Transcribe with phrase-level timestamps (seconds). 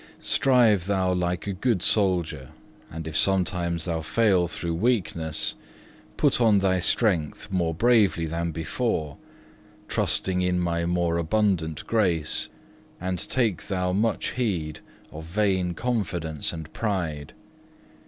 [0.19, 2.49] "Strive thou like a good soldier;
[2.89, 5.53] and if sometimes thou fail through weakness,
[6.17, 9.17] put on thy strength more bravely than before,
[9.87, 12.49] trusting in My more abundant grace,
[12.99, 14.79] and take thou much heed
[15.11, 17.33] of vain confidence and pride.